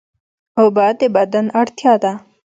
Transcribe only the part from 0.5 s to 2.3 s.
اوبه د بدن اړتیا ده